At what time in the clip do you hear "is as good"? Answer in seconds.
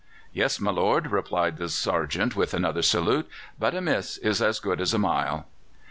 4.17-4.81